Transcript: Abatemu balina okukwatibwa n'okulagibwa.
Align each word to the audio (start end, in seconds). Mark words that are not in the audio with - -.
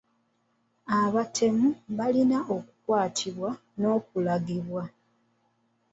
Abatemu 1.01 1.67
balina 1.97 2.37
okukwatibwa 2.55 3.49
n'okulagibwa. 3.79 4.83